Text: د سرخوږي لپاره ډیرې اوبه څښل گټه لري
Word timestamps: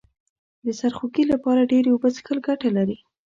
د 0.65 0.67
سرخوږي 0.79 1.23
لپاره 1.33 1.69
ډیرې 1.71 1.89
اوبه 1.91 2.09
څښل 2.15 2.39
گټه 2.47 2.69
لري 2.77 2.97